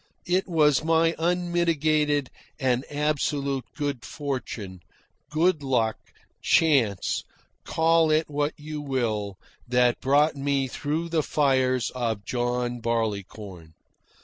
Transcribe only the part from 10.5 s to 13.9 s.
through the fires of John Barleycorn.